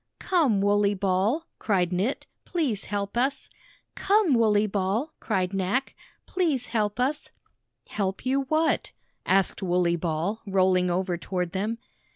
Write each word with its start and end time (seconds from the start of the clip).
"Come, 0.17 0.61
Wooley 0.61 0.95
Ball," 0.95 1.45
cried 1.59 1.93
Knit, 1.93 2.25
"please 2.43 2.85
help 2.85 3.15
us." 3.15 3.51
"Come, 3.93 4.33
Wooley 4.33 4.65
Ball," 4.65 5.13
cried 5.19 5.53
Knack, 5.53 5.95
"please 6.25 6.65
help 6.65 6.99
us." 6.99 7.29
"Help 7.87 8.25
you 8.25 8.45
what?" 8.49 8.93
asked 9.27 9.61
Wooley 9.61 9.95
Ball, 9.95 10.41
rolling 10.47 10.89
over 10.89 11.17
toward 11.19 11.51
them. 11.51 11.77